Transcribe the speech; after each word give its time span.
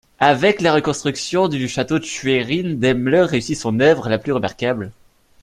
Avec 0.17 0.61
la 0.61 0.73
reconstruction 0.73 1.47
du 1.47 1.67
château 1.67 1.99
de 1.99 2.05
Schwerin, 2.05 2.73
Demmler 2.73 3.21
réussit 3.21 3.55
son 3.55 3.79
œuvre 3.79 4.09
la 4.09 4.17
plus 4.17 4.31
remarquable. 4.31 4.91